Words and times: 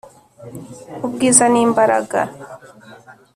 ubwiza 1.05 1.43
ni 1.51 1.59
imbaraga 1.65 2.19